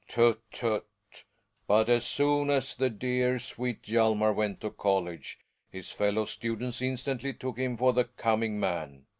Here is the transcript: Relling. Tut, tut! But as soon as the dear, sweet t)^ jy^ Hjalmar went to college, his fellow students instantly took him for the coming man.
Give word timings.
Relling. 0.17 0.33
Tut, 0.33 0.51
tut! 0.51 1.23
But 1.67 1.87
as 1.87 2.03
soon 2.03 2.49
as 2.49 2.73
the 2.73 2.89
dear, 2.89 3.37
sweet 3.37 3.83
t)^ 3.83 3.93
jy^ 3.93 3.97
Hjalmar 4.17 4.33
went 4.33 4.59
to 4.61 4.71
college, 4.71 5.37
his 5.69 5.91
fellow 5.91 6.25
students 6.25 6.81
instantly 6.81 7.33
took 7.35 7.59
him 7.59 7.77
for 7.77 7.93
the 7.93 8.05
coming 8.05 8.59
man. 8.59 9.05